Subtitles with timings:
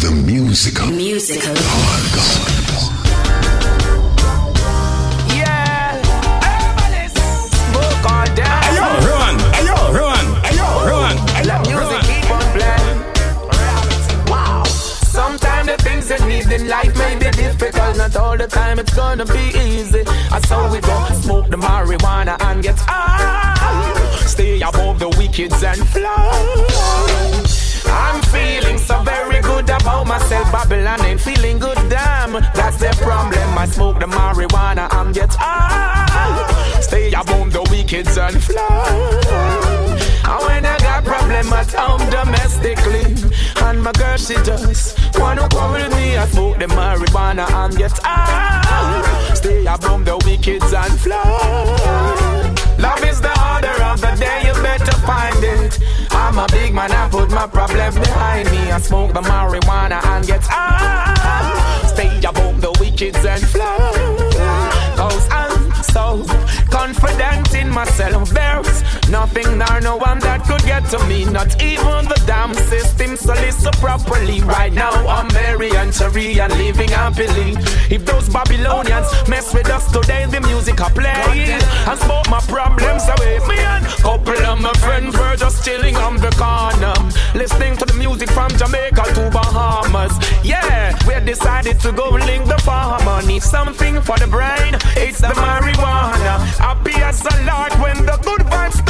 [0.00, 0.86] The musical.
[0.88, 1.54] Musical.
[5.34, 5.98] Yeah.
[6.44, 7.18] Herbalist.
[7.68, 8.42] Smoke all day.
[8.68, 9.36] Ayo, run!
[9.58, 10.26] Ayo, run!
[10.48, 11.16] Ayo, run!
[11.38, 13.00] Ayo, Music keep on playing.
[14.30, 14.62] Wow.
[14.64, 17.96] Sometimes the things you need in life may be difficult.
[17.96, 20.02] Not all the time it's gonna be easy.
[20.30, 24.26] I saw we go smoke the marijuana and get high.
[24.26, 26.88] Stay above the wickeds and fly.
[27.90, 29.37] I'm feeling so very good about
[30.18, 30.52] myself.
[30.52, 32.32] Babylon ain't feeling good, damn.
[32.32, 33.58] That's the problem.
[33.58, 36.80] I smoke the marijuana and get high.
[36.80, 38.88] Stay above the wickeds and fly.
[40.30, 43.06] And when I got problem at home domestically,
[43.64, 49.34] and my girl she just wanna go me, I smoke the marijuana and get high.
[49.34, 52.58] Stay above the wickeds and fly.
[52.78, 53.87] Love is the order
[56.38, 58.70] I'm a big man, I put my problems behind me.
[58.70, 61.84] I smoke the marijuana and get high.
[61.88, 63.74] Stay above the wickeds and fly.
[64.94, 66.24] Cause I'm so
[66.70, 68.30] confident in myself.
[68.30, 71.24] There's nothing nor no one that could get to me.
[71.24, 73.16] Not even the damn system.
[73.16, 74.40] So listen properly.
[74.42, 77.56] Right now I'm very entry and living happily.
[77.90, 83.04] If those Babylonians mess with us today, the music I play and smoke my problems
[83.08, 83.38] away.
[83.48, 86.94] Me and couple of my friends were just chilling on the corner,
[87.34, 90.14] listening to the music from Jamaica to Bahamas.
[90.44, 93.26] Yeah, we decided to go link the farmer.
[93.26, 94.74] Need something for the brain.
[94.96, 96.38] It's the marijuana.
[96.58, 98.87] Happy as a lark when the good vibes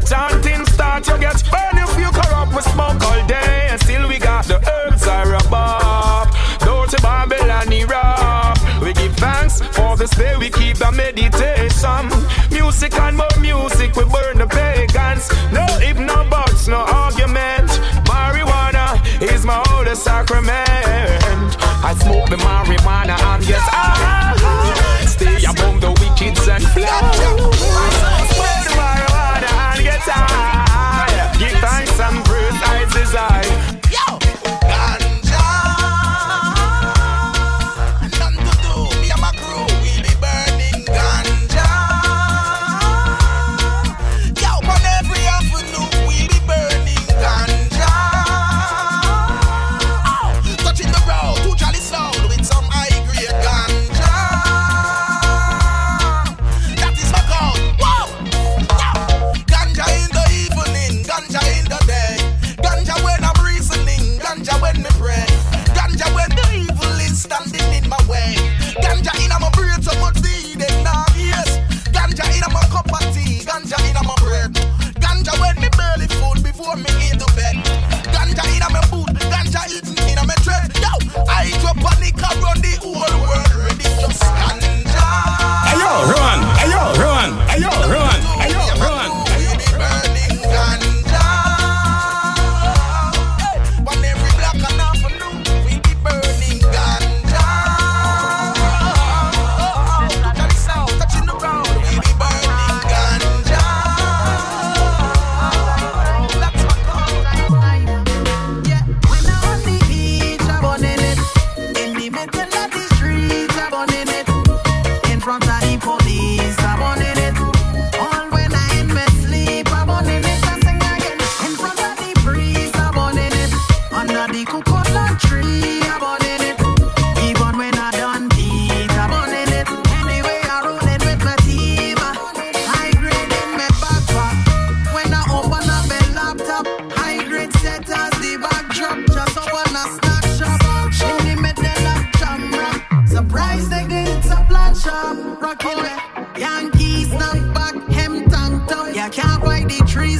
[0.00, 2.54] the chanting starts, you get burned if you corrupt.
[2.54, 6.28] We smoke all day and still we got the herbs are above.
[6.60, 8.58] Dirty Babylon rap.
[8.82, 10.36] We give thanks for this day.
[10.36, 12.08] We keep the meditation.
[12.50, 13.96] Music and more music.
[13.96, 15.30] We burn the pagans.
[15.52, 17.70] No if no buts, no argument.
[18.06, 21.56] Marijuana is my holy sacrament.
[21.82, 23.89] I smoke the marijuana and yes, I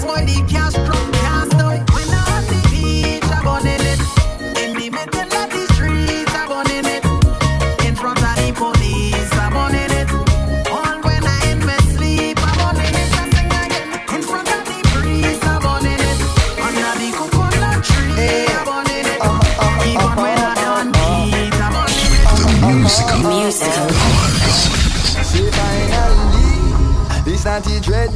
[0.02, 0.49] the trees,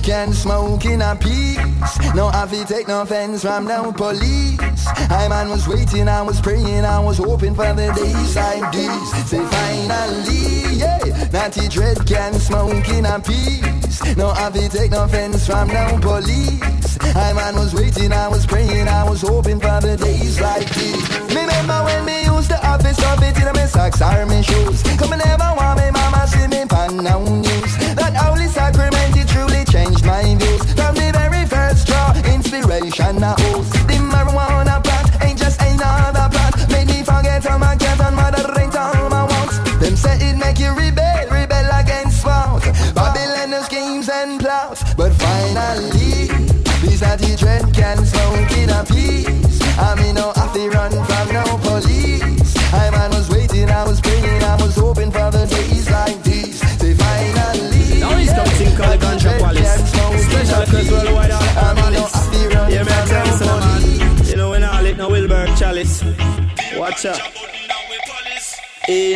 [0.04, 2.14] can smoke in a peace.
[2.14, 4.60] No, I feel take no offense from no police.
[5.10, 9.28] I man was waiting, I was praying, I was hoping for the days like these.
[9.30, 14.16] Say finally, yeah, Natty Dread can smoke in a peace.
[14.16, 16.98] No, I feel take no offense from no police.
[17.16, 21.08] I man was waiting, I was praying, I was hoping for the days like these.
[21.34, 24.82] Remember when me used to have this of it in my socks army my shoes?
[24.98, 27.72] Come and never want me mama see me pan down news.
[27.96, 29.03] That holy sacrament
[47.14, 49.60] Natty Dread can smoke in a peace.
[49.78, 52.56] I mean, no, have to run from no police.
[52.74, 56.60] I man was waiting, I was praying, I was hoping for the days like these.
[56.78, 58.00] They finally.
[58.00, 60.24] Now he's got thing called the ganja palace.
[60.26, 62.72] Special request worldwide uh, all the palace.
[62.74, 64.26] Yeah, man, tell you so, man.
[64.26, 66.02] You know, when I lit no Wilbur chalice.
[66.76, 67.43] Watch out.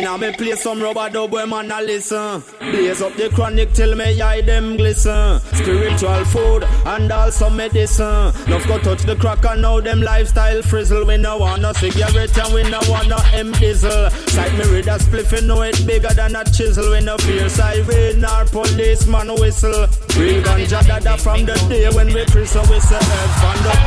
[0.09, 2.41] A me play some rubber dub where man a listen.
[2.59, 5.39] Blaze up the chronic till me eye them glisten.
[5.53, 8.33] Spiritual food and also medicine.
[8.47, 11.05] Love go touch the crack and now them lifestyle frizzle.
[11.05, 14.09] We no want no cigarette and we no want no M diesel.
[14.09, 16.89] Sight me read a spliff and know it bigger than a chisel.
[16.89, 19.85] We no fear siren or policeman whistle.
[20.17, 23.78] Real ganja dada from the day when we press a whistle head from the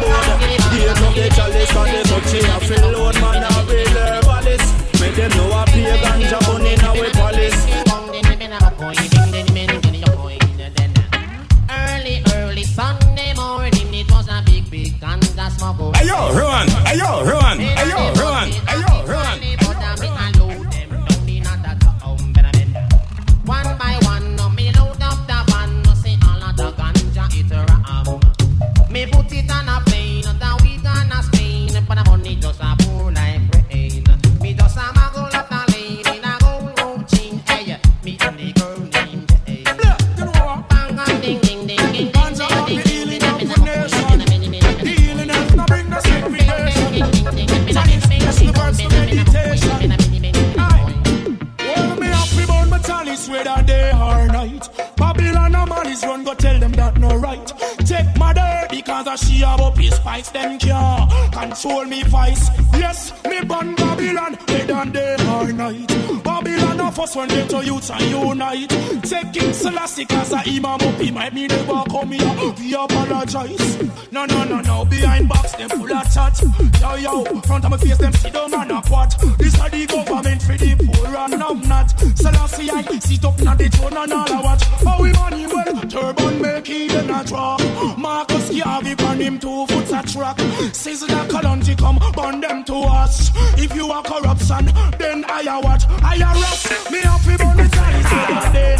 [60.62, 62.48] can't control me vice.
[62.74, 65.88] Yes, me burn Babylon whether day or night.
[66.22, 68.70] Babylon of us when they to youth and unite.
[69.02, 72.54] Take King Selassie cause a imam up he might me never come here.
[72.58, 73.82] We apologize.
[74.10, 76.40] No, no, no, no, behind box them full of chat.
[76.80, 79.16] Yo, yo, front of my face them sit down and a quat.
[79.38, 81.90] This are the government for the poor and I'm not.
[82.16, 84.64] Selassie I sit up na the throne and all I watch.
[84.84, 87.58] How well, turban make even a draw.
[87.96, 90.38] Marcus Garvey on him two foot a track.
[90.72, 93.30] Sizzle the Kalonji come, burn them to us.
[93.58, 94.66] If you are corruption,
[94.98, 95.84] then I a watch.
[96.02, 98.76] I a rock, me have to burn the chalice a day.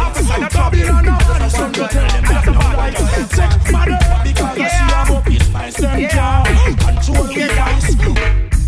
[0.00, 2.94] Officer, the Babylon of the sun to tell them that's not right.
[3.36, 7.96] Check mother, because I see I'm up spice, them can't control the vice.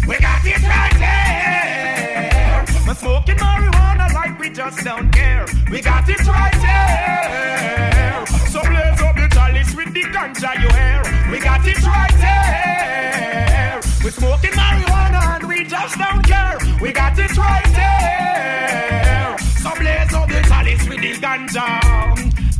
[0.06, 2.64] We got it right here.
[2.86, 5.46] We're smoking marijuana like we just don't care.
[5.70, 8.26] We got it right here.
[8.48, 11.11] So blaze up the chalice with the ganja you hear.
[11.32, 13.80] We got it right here.
[14.04, 16.58] We're smoking marijuana and we just don't care.
[16.78, 19.38] We got it right here.
[19.62, 21.80] So blaze up the chalice with the ganja.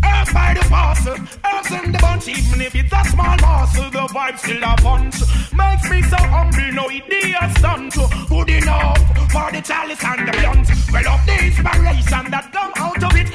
[0.02, 4.06] Earth by the parcel, earth in the bunch, even if it's a small parcel, the
[4.08, 5.20] vibe still a punch.
[5.52, 7.92] Makes me so hungry, no idiot stunt.
[8.30, 8.98] Good enough
[9.30, 10.68] for the chalice and the blunt.
[10.90, 13.28] Well, of the inspiration that come out of it,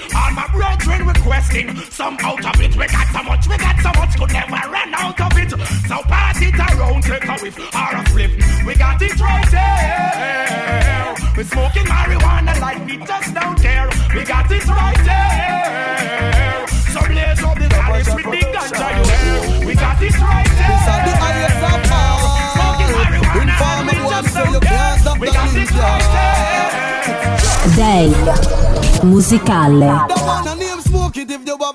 [1.27, 2.75] requesting some out of it.
[2.75, 5.51] We got so much, we got so much, could never run out of it.
[5.87, 8.31] So pass it around, take a whiff or a flip.
[8.65, 11.15] We got it right here.
[11.35, 13.89] We're smoking marijuana like we just don't care.
[14.15, 16.65] We got it right here.
[16.93, 19.67] So blaze up the chalice with the ganja you hear.
[19.67, 20.71] We got it right here.
[20.71, 22.23] These are the highest of all.
[22.55, 24.97] Smoking marijuana Inform and we one just so don't you can't care.
[24.99, 26.47] stop We the got it right here.
[27.75, 28.07] Day
[29.03, 30.56] musicale.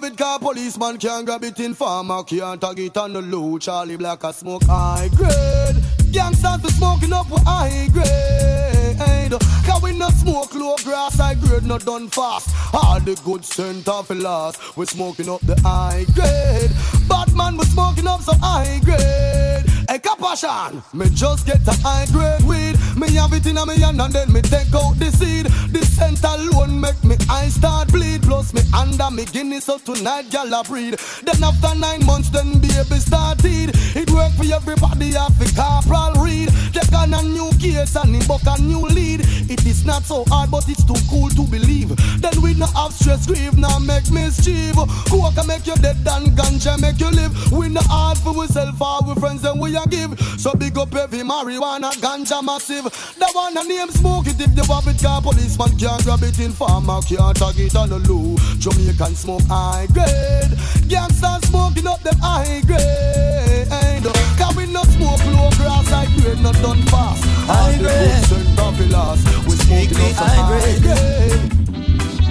[0.03, 3.59] Have it car policeman can't grab it in farmer can't tag it on the low
[3.59, 5.77] Charlie Black a smoke high grade.
[6.13, 9.33] Gangsters be smoking up with high grade.
[9.65, 12.51] Cause we not smoke low grass high grade not done fast.
[12.75, 16.71] All the good scent of the last We smoking up the high grade.
[17.09, 19.65] Batman we smoking up some high grade.
[19.89, 23.81] Hey Capashan Me just get a high grade weed Me have it in a me
[23.81, 25.47] hand and then me take out the seed.
[25.75, 28.23] The scent alone make me eyes start bleed.
[28.23, 30.95] Plus me under me Guinness so tonight gal a breed.
[31.27, 33.75] Then after nine months then baby started.
[33.99, 36.55] It work for everybody have the corporal read.
[36.73, 39.27] Take on a new case and him book a new lead.
[39.51, 41.91] It is not so hard but it's too cool to believe.
[42.23, 44.79] Then we no have stress grieve now make mischief.
[45.11, 47.35] Coke can make you dead and ganja make you live.
[47.51, 50.15] We no hard for or we friends and we a give.
[50.39, 54.65] So big up every marijuana ganja massive The one a name smoke it if you
[54.73, 58.37] have it car policeman can't grab it in farmer can't tag it on the low
[58.59, 60.53] Jamaican smoke high grade
[60.89, 64.05] Gangsters smoking up them high grade
[64.39, 68.25] Cause we not smoke low grass high grade not done fast High grade.
[68.25, 70.83] Send coffee last We smoking up some high grade.
[70.83, 71.63] grade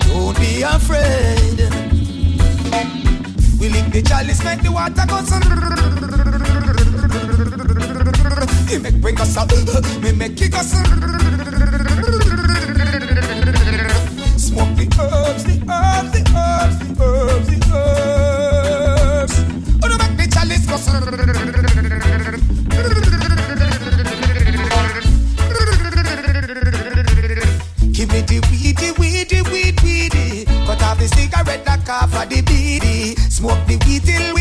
[0.08, 1.60] Don't be afraid.
[3.60, 6.71] We lick the chalice, make the water go.
[8.70, 9.52] He make bring us up,
[10.02, 10.72] me make kick us.
[14.38, 19.36] Smoke the herbs, the herbs, the herbs, the herbs, the herbs.
[19.84, 20.78] Oh, no, make the chalice go.
[27.92, 30.46] Give me the weedy, weedy, weed, weedy.
[30.66, 33.16] Cut off the cigarette, knock off of the beady.
[33.30, 34.41] Smoke the weed till we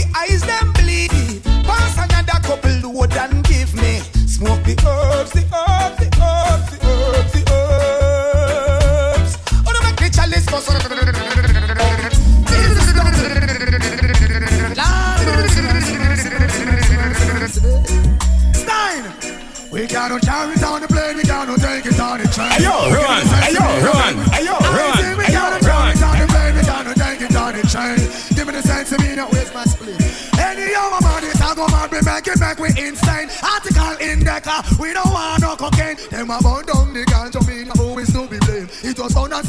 [28.91, 29.95] Give me not waste my split.
[30.37, 33.31] Any young man, it's a go mad, we make it back, we insane.
[33.41, 35.97] Article in the car, we don't want no cocaine.
[36.11, 36.39] Them a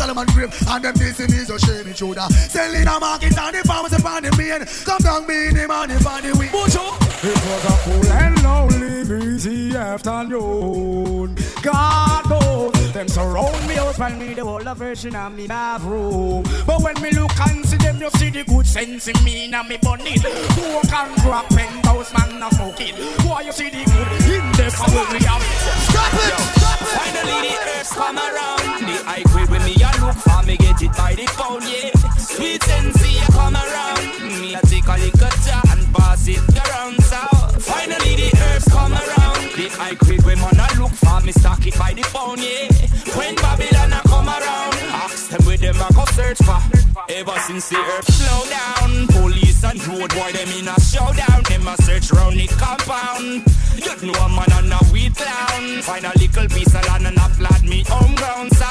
[0.01, 2.27] Solomon grave, and them dissing is a shame, it shoulda.
[2.33, 4.65] Selling a market and the farmers upon the main.
[4.83, 6.49] Come down, me in the money, for the week.
[6.49, 11.37] It was a cool and lonely breezy afternoon.
[11.61, 16.45] God knows them surround me out while me the whole of version of me bathroom.
[16.65, 19.69] But when me look and see them, you see the good sense in me and
[19.69, 20.17] me bunny.
[20.17, 22.95] Who can drop penthouse man a smoking?
[23.29, 25.43] Why you see the good in the power we have?
[25.85, 26.61] Stop it!
[26.91, 28.81] Finally the herbs come around.
[28.81, 31.91] The high grade when me look for me get it by the pound, yeah.
[32.17, 34.41] Sweet sensi come around.
[34.41, 36.97] Me a take a of jar and pass it around.
[37.03, 37.21] So
[37.59, 39.41] finally the herbs come around.
[39.57, 42.69] The high grade when man a look for me stock it by the pound, yeah.
[43.17, 46.61] When Babylon a come around, ask them where them a go search for.
[47.09, 49.30] Ever since the earth slow down, police
[49.71, 51.43] and road boy them in a showdown.
[51.47, 53.43] Them a search round the compound.
[53.79, 55.81] You know a man and a weed clown.
[55.81, 58.51] Find a little piece of land and a flat me home ground.
[58.53, 58.65] So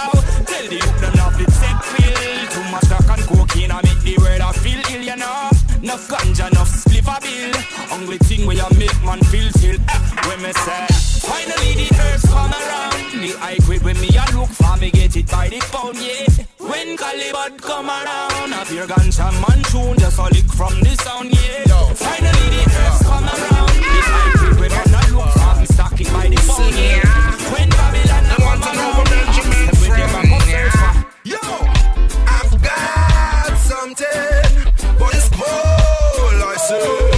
[0.45, 2.49] tell the youth them not fit set pill.
[2.52, 5.60] Too much crack and cocaine I make the world I feel ill, you know.
[5.83, 7.53] Enough ganja, enough a bill.
[7.93, 9.77] Only thing where you make man feel chill.
[9.89, 10.87] Eh, when me say,
[11.25, 13.23] finally the herbs come around.
[13.23, 16.29] The high grade when me a look for me get it by the pound, yeah.
[16.59, 21.33] When Calibut come around, I hear ganja man tune just a lick from the sound,
[21.33, 21.95] yeah.
[21.97, 23.73] Finally the herbs come around.
[23.81, 27.09] The high grade when man a look for me stock it by the pound, yeah.
[27.57, 30.93] When Babylon a come around, ask them where them a go search for.
[31.25, 31.41] Yo,
[32.29, 34.30] I've got something,
[36.71, 37.10] say.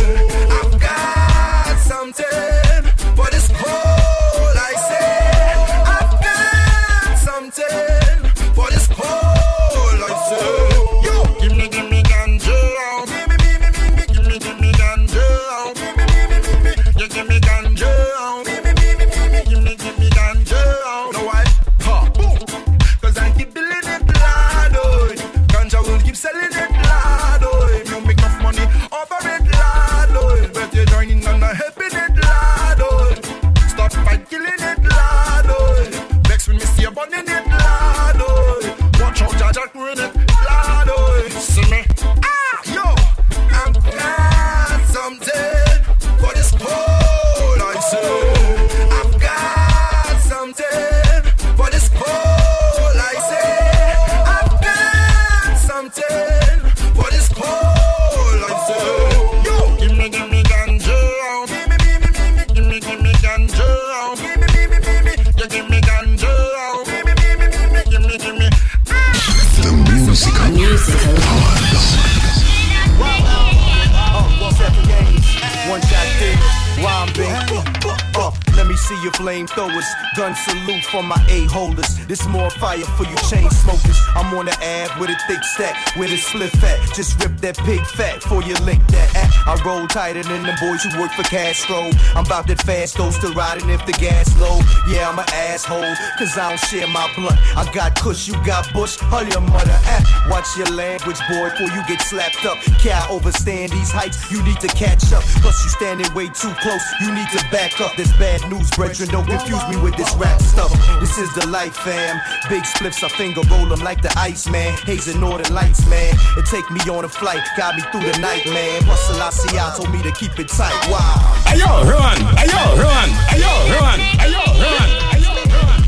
[79.02, 79.86] Your flamethrowers.
[80.16, 81.98] Gun salute for my A holders.
[82.06, 83.98] This more fire for you chain smokers.
[84.14, 86.78] I'm on the ab with a thick stack, with a split fat.
[86.94, 89.10] Just rip that pig fat for you link that.
[89.16, 91.90] Ah, I roll tighter than the boys who work for Castro.
[92.14, 94.60] I'm about that fast though, still riding if the gas low.
[94.88, 97.38] Yeah, I'm an asshole, cause I don't share my blunt.
[97.56, 99.78] I got Kush, you got Bush, all your mother.
[99.88, 102.58] Ah, watch your language, boy, before you get slapped up.
[102.80, 105.22] Can't overstand these heights, you need to catch up.
[105.42, 107.96] Plus, you standing way too close, you need to back up.
[107.96, 110.72] This bad news, brethren, don't confuse me with this rap stuff.
[111.00, 112.20] This is the life, fam.
[112.48, 114.76] Big spliffs, I finger roll them like the ice, man.
[114.84, 116.14] Haze and northern lights, man.
[116.36, 118.82] It take me on a flight, got me through the night, man.
[118.82, 120.74] Plus, Selassie told me to keep it tight.
[120.90, 121.14] Wow.
[121.46, 122.18] Ayo, run!
[122.36, 123.08] Ayo, run!
[123.32, 124.00] Ayo, run!
[124.20, 124.88] Ayo, run!
[125.14, 125.80] Ayo, run!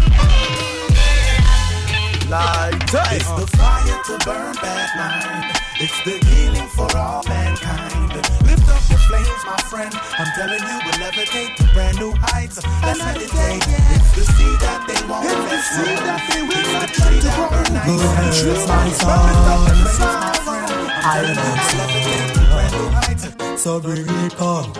[2.30, 3.12] Like that.
[3.12, 5.60] It's the fire to burn bad mind.
[5.80, 7.93] It's the healing for all mankind.
[9.74, 9.94] Friend.
[10.18, 12.56] I'm telling you, we'll levitate to brand new heights.
[12.82, 13.64] Let's meditate.
[13.94, 17.70] It's the seed that they won't let the seed that they will not that burn
[17.74, 18.42] nice.
[18.42, 19.20] It's my son.
[21.06, 21.20] I
[23.50, 24.72] am So bring it come.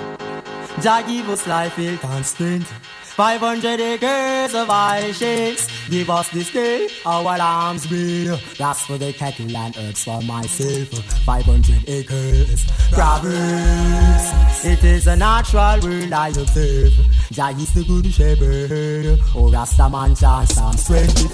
[0.81, 2.73] Jah give us life, and strength.
[3.14, 4.68] 500 acres of
[5.14, 5.68] shakes.
[5.88, 8.26] Give us this day our lambs breed.
[8.59, 10.88] That's for the cattle and herbs for myself.
[11.25, 12.66] 500 acres.
[12.90, 14.64] Proverbs.
[14.64, 16.92] It is a natural world I observe.
[17.30, 19.21] Jah is the good shepherd.
[19.37, 21.28] Oh, Rasta man chant Psalms 23.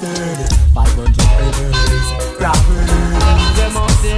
[0.74, 2.06] 500 acres.
[2.36, 2.92] Proverbs.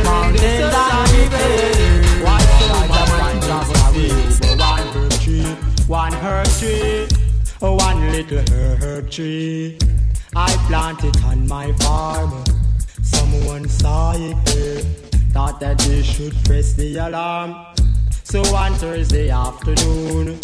[0.02, 2.22] Mountains and rivers.
[2.24, 2.42] One
[4.82, 5.46] herb tree.
[5.86, 7.31] One herb tree
[7.70, 9.78] one little herb tree.
[10.34, 12.44] I planted on my farm.
[13.02, 14.80] Someone saw it there,
[15.32, 17.54] thought that they should press the alarm.
[18.24, 20.40] So on Thursday afternoon,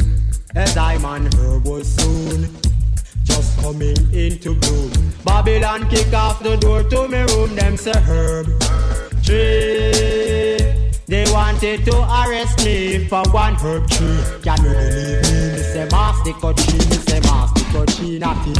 [0.54, 2.48] a diamond herb was soon
[3.25, 4.92] just coming into bloom.
[5.25, 8.46] Babylon kick off the door to me room, them say herb
[9.25, 10.58] tree.
[11.09, 14.21] They wanted to arrest me for one herb tree.
[14.43, 15.53] Can you believe me?
[15.57, 18.53] Me say master cut tree, me say master cut tree, not the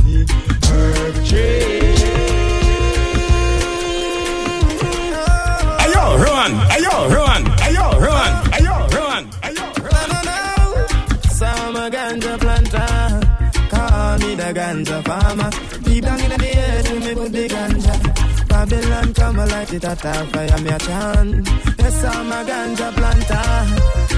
[0.65, 1.83] herb tree.
[5.85, 6.53] Ayo, run!
[6.73, 7.43] Ayo, run!
[7.69, 8.33] Ayo, run!
[8.57, 9.25] Ayo, run!
[9.45, 10.11] Ayo, run!
[11.29, 13.21] Some ganja planter,
[13.69, 15.51] call me the ganja farmer.
[15.85, 17.88] Deep down in the earth, me put the ganja.
[18.59, 21.49] Babylon come and light it at a fire, me a chant.
[21.79, 23.47] Yes, I'm a ganja planter.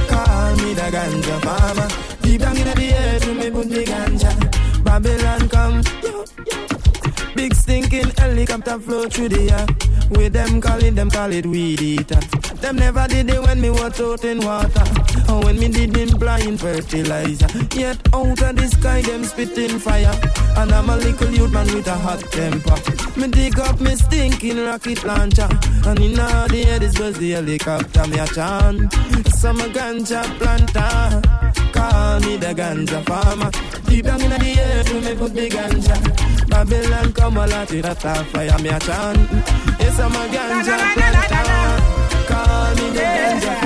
[0.09, 1.88] Call me the ganja farmer.
[2.22, 4.83] Deep down in the earth, me put the ganja.
[4.83, 5.83] Babylon come.
[6.03, 6.89] Yo, yo.
[7.35, 9.66] Big stinking helicopter flow through the air.
[10.11, 12.21] With them calling, them call it weed eater.
[12.61, 14.85] Them never did it when me was out in water.
[15.31, 17.47] Or when me did in blind fertilizer.
[17.75, 20.14] Yet out of the sky, them spitting fire.
[20.57, 22.77] And I'm a little youth man with a hot temper.
[23.19, 25.49] Me dig up me stinking rocket launcher.
[25.87, 28.93] And in all the air, this was the helicopter, me a chant.
[29.35, 31.39] Some ganja planter.
[31.72, 33.50] Call me the ganja farmer.
[33.87, 35.96] Deep down in the air, to me put the ganja.
[36.48, 39.18] Babylon come a lot with a fire, me a chant.
[39.78, 41.46] Yes, I'm a ganja planter.
[42.28, 43.60] Call me the ganja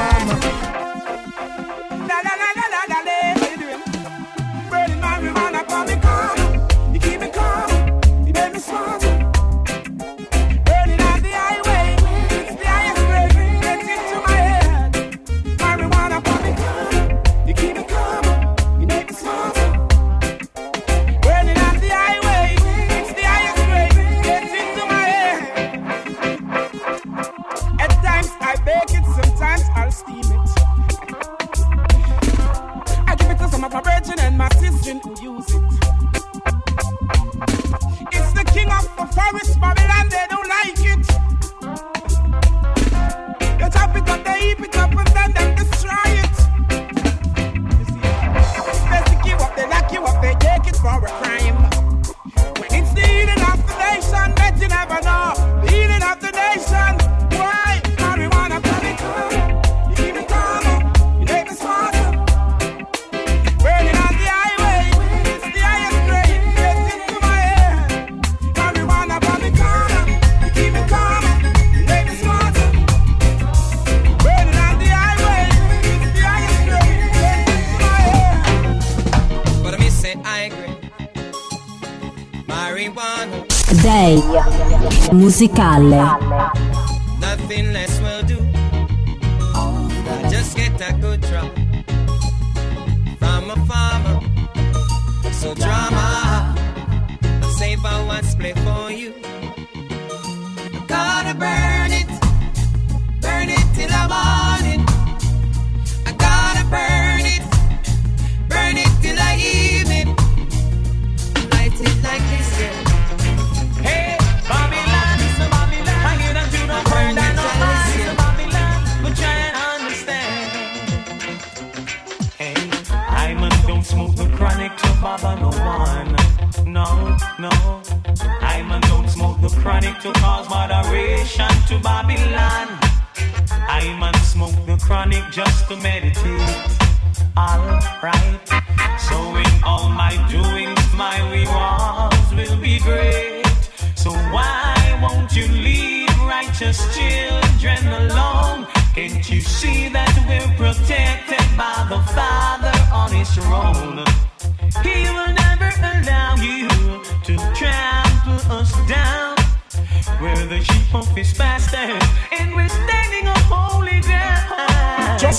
[85.44, 86.23] musicale.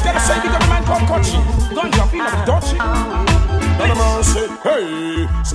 [0.02, 1.95] Gotta say, big up the man called Kochi.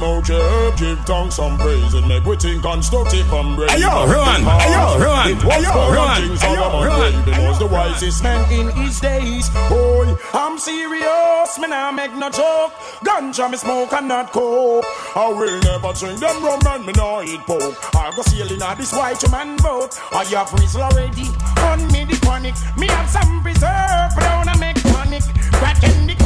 [0.01, 3.69] Smoke your herb, give tongue some praise, and make we think constructive and brave.
[3.69, 4.41] Hey, yo, run.
[4.41, 5.29] Hey, yo, run.
[5.29, 6.23] It was Hey, yo, for run.
[6.23, 7.13] things Hey, yo, all run.
[7.25, 9.51] He was the wisest man in his days.
[9.69, 12.73] Boy, I'm serious, me nah make no joke.
[13.05, 14.87] Ganja me smoke and not coke.
[15.15, 17.77] I will never drink them rum and me nah eat pork.
[17.95, 20.01] I go sailing on this white man boat.
[20.13, 21.29] I have reason already
[21.69, 22.55] on me the panic.
[22.79, 25.25] Me have some preserve, but I make panic.
[25.61, 26.20] Crack in the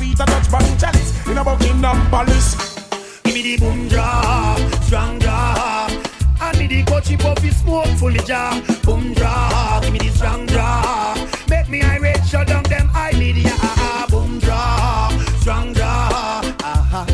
[0.00, 2.56] Feet a Dutch bang chalice in a Buckingham Palace.
[3.22, 5.88] Give me the boom jaw, strong jaw.
[6.40, 8.58] I need the coachy puffy smoke fully jar.
[8.82, 11.28] Boom jaw, give me the strong jaw.
[11.50, 13.52] Make me irate, shut down them I need ya.
[13.60, 15.10] Ah, boom jaw,
[15.40, 15.74] strong.
[15.78, 17.06] Ah, ah,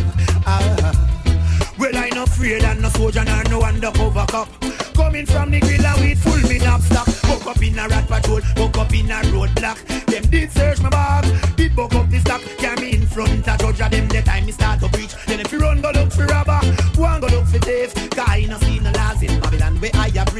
[0.47, 1.73] ah.
[1.81, 4.49] Well, I no afraid and no soldier nor no undercover cop.
[4.95, 7.16] Coming from the grill and weed full me knapsack.
[7.47, 9.79] Buck up in a rat patrol, buck up in a roadblock.
[10.07, 12.41] Them did search my bag, did buck up the stock.
[12.59, 15.15] Carry in front of judge them the time me start to preach.
[15.27, 17.95] Then if you run go look for robber, and go look for thief.
[18.11, 20.35] Cause I no see no laws in Babylon where I have.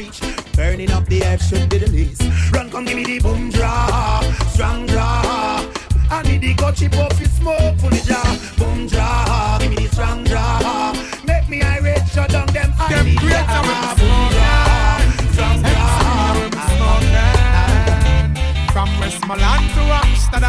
[0.57, 2.23] Burning up the earth should be the least.
[2.51, 4.19] Run come give me the boom draw,
[4.51, 5.65] strong draw.
[6.11, 8.25] I need the coachy puffy smoke fully jar.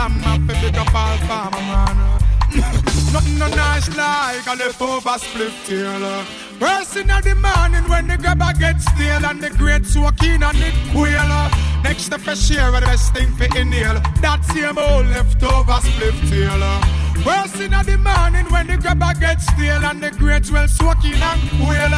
[0.08, 2.18] Amsterdam, I feel big up all farmer man.
[3.12, 6.24] Nothing no nice like a leftover split tail.
[6.58, 10.74] First in the morning when the grabber gets stale and the great soaking and it
[10.92, 11.50] quail.
[11.82, 14.00] Next to fresh air, the best thing for inhale.
[14.20, 16.62] That same old leftover split tail.
[17.22, 21.50] First in the morning when the grabber gets stale and the great well soaking and
[21.60, 21.90] quail.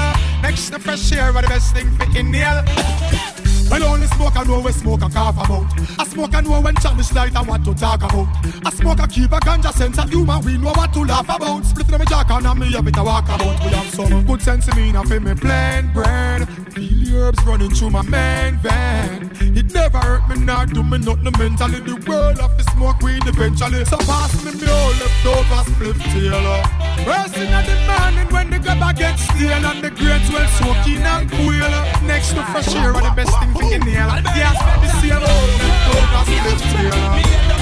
[0.43, 3.50] Next to fresh air, the best thing for inhale.
[3.73, 5.67] I only smoke and know we smoke and cough about.
[5.99, 8.29] I smoke and know when challenge light and what to talk about.
[8.65, 11.65] I smoke and keep a ganja sense of humor, we know what to laugh about.
[11.65, 13.65] Split in my jack and me a bit to walk about.
[13.65, 16.47] We have some good sense in me, now feel me plain brain.
[16.75, 19.31] Feel herbs running through my main vein.
[19.57, 21.81] It never hurt me, not do me nothing mentally.
[21.81, 23.85] The world of the smoke weed eventually.
[23.85, 26.63] So pass me me all leftover split tail.
[27.05, 31.31] First in the morning when the grabber gets stale and the great well soaking and
[31.31, 31.73] quail.
[32.07, 34.11] Next to fresh air are the best thing for inhale.
[34.37, 36.97] Yes, the same old leftover split tail.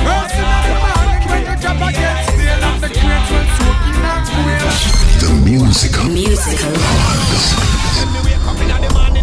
[0.05, 4.27] First in the morning when the grabber gets stale and the great well soaking and
[4.35, 4.71] quail.
[5.21, 6.09] The musical.
[6.09, 6.73] Musical.
[7.99, 9.18] When me wake up in the morning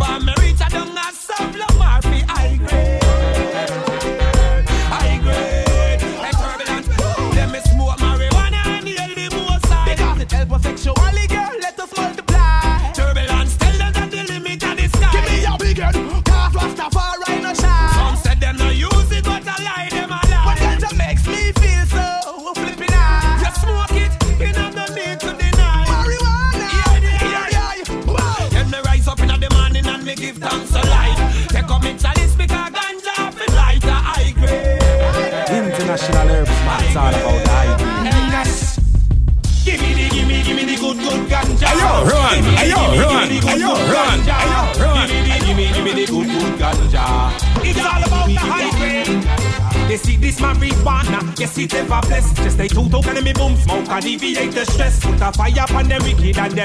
[0.00, 0.49] Whisper me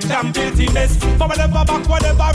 [0.01, 0.97] them damn filthiness.
[1.17, 2.34] For whatever back, whatever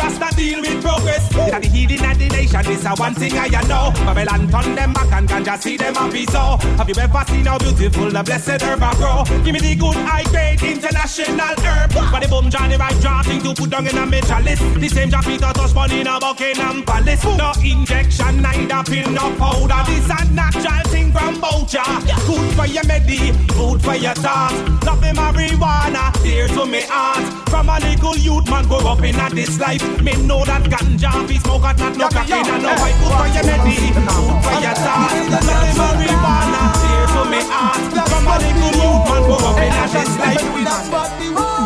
[2.90, 3.92] a one thing I know.
[4.04, 6.58] Babylon turn them back and ganja see them happy so.
[6.78, 9.24] Have you ever seen how beautiful the blessed herb a grow?
[9.44, 11.92] Give me the good high grade international herb.
[11.92, 14.62] But the boom Johnny right draw thing to put down in a metal list.
[14.74, 17.24] The same Jack Peter touch money in a Buckingham Palace.
[17.24, 19.82] No injection, neither pill, no powder.
[19.86, 21.84] This a natural thing from Bocha.
[22.26, 24.54] Good for your medi, food for your thoughts.
[24.84, 27.24] Love the marijuana, dear to me heart.
[27.48, 29.82] From a little youth man grow up in a this life.
[30.02, 33.44] Me know that ganja be smoke at not no cocaine and no fight over your
[33.44, 33.92] melody.
[33.92, 35.28] Food for your thoughts.
[35.32, 37.80] Let them marijuana tear to me heart.
[38.10, 41.28] From a little youth man grow up in a just like we That's what we
[41.30, 41.60] want.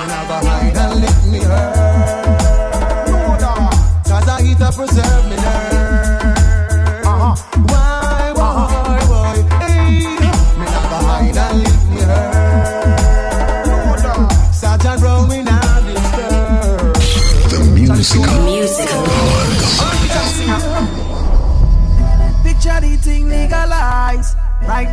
[0.00, 1.76] Another hide and let me hurt.
[3.42, 3.70] Ah.
[4.08, 5.09] Cause I eat a present.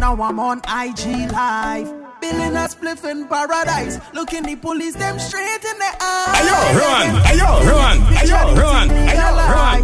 [0.07, 1.91] Now I'm on IG Live.
[2.21, 3.99] Billing a spliff in paradise.
[4.13, 6.39] Looking the police them straight in the eye.
[6.39, 7.07] Ayo, run!
[7.31, 7.97] Ayo, run!
[8.21, 8.87] Ayo, run!
[8.89, 9.81] Ayo, run!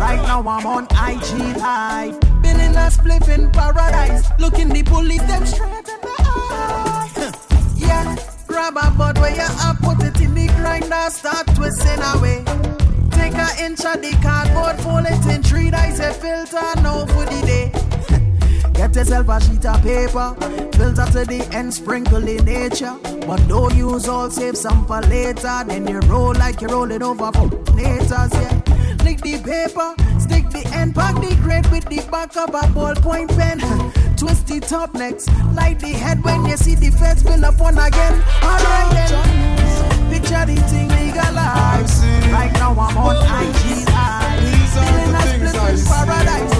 [0.00, 2.18] Right now I'm on IG Live.
[2.40, 4.24] Billing a spliff in paradise.
[4.38, 7.32] Looking the police them straight in the eye.
[7.76, 12.42] yeah, grab a bud where you are, put it in the grinder, start twisting away.
[13.10, 17.26] Take a inch of the cardboard, fold it in three dice, a filter, no for
[17.26, 17.95] the day.
[18.76, 20.36] Get yourself a sheet of paper,
[20.76, 22.94] filter to the end, sprinkle in nature.
[23.26, 25.64] But don't use all, save some for later.
[25.66, 28.60] Then you roll like you're rolling over for natures, yeah.
[29.02, 33.28] Lick the paper, stick the end, pack the grade with the back of a ballpoint
[33.36, 33.60] pen.
[34.16, 37.78] Twist the top next, light the head when you see the feds build up one
[37.78, 38.12] again.
[38.42, 42.02] Alright then, picture the thing legalized.
[42.30, 44.36] Right now I'm on IG Live,
[44.74, 46.55] feeling a split paradise.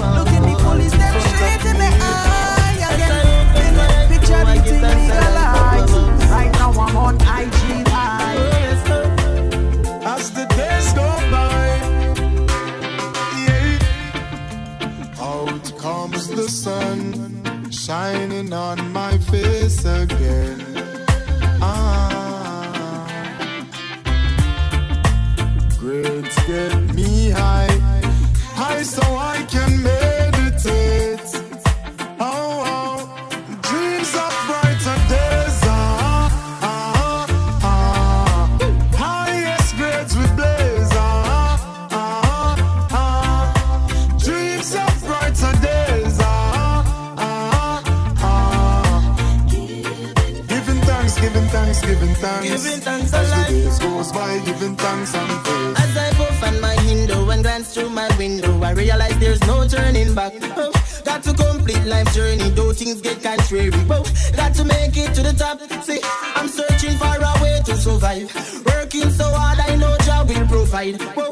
[61.67, 63.71] Complete life journey, though things get contrary.
[63.89, 64.03] Oh,
[64.35, 65.59] got to make it to the top.
[65.83, 65.99] See,
[66.35, 68.31] I'm searching for a way to survive.
[68.65, 70.95] Working so hard, I know job will provide.
[71.17, 71.29] Oh,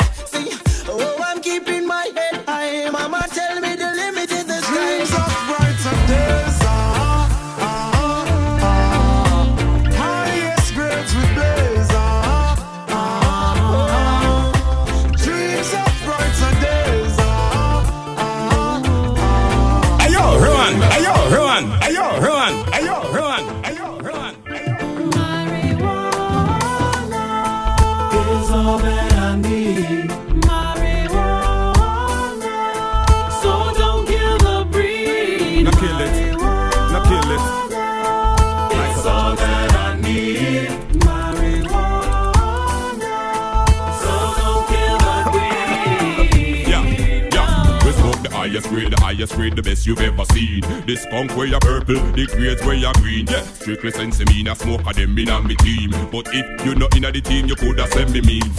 [49.36, 50.62] grade, the best you've ever seen.
[50.88, 53.28] The skunk where you purple, the grades where you green.
[53.28, 55.91] Yeah, strictly sense me, a smoke of them in on me team.
[56.12, 58.52] But if you're not in the team, you coulda sent me mean.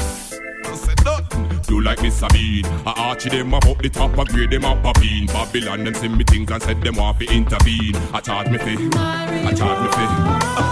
[1.67, 4.85] Do like Miss Sabine I archie them up up the top of grade them up
[4.85, 8.51] a bean Babylon them send me things and said them want to intervene I charge
[8.51, 10.66] me fee I charge me fee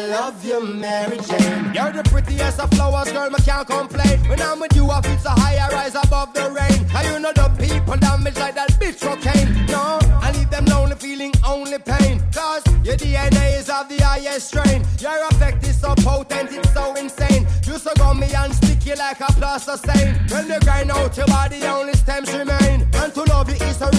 [0.00, 1.74] I love you, Mary Jane.
[1.74, 4.18] You're the prettiest of flowers, girl, me can't complain.
[4.30, 6.86] When I'm with you, I feel so high, I rise above the rain.
[6.96, 9.66] And you know the people damage like that bitch cocaine.
[9.66, 12.22] No, I leave them lonely, feeling only pain.
[12.32, 14.82] Cause your DNA is of the highest strain.
[15.00, 17.46] Your effect is so potent, it's so insane.
[17.66, 20.14] You so gummy and sticky like a plaster stain.
[20.30, 22.88] When you grind out your body, only stems remain.
[22.94, 23.90] And to love you is so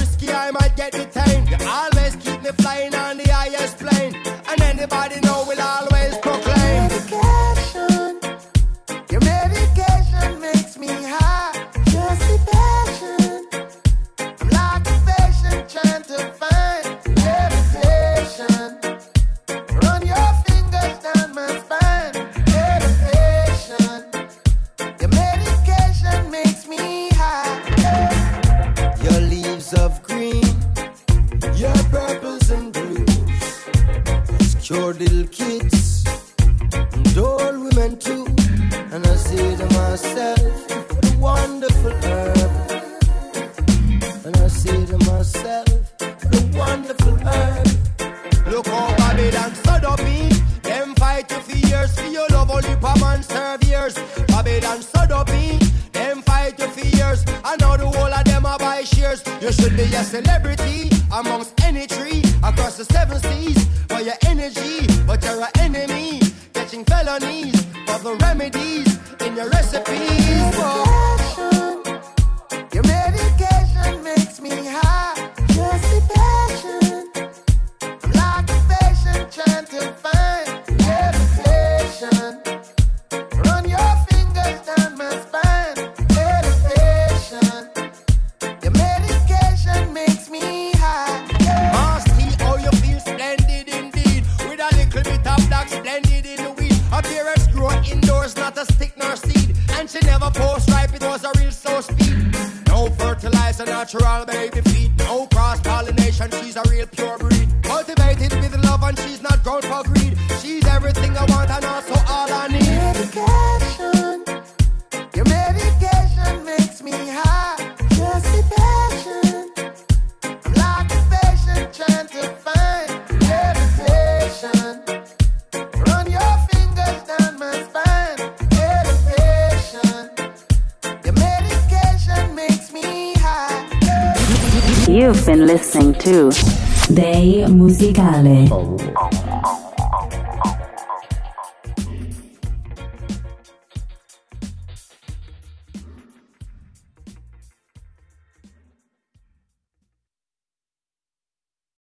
[29.74, 30.11] of
[103.93, 104.71] natural baby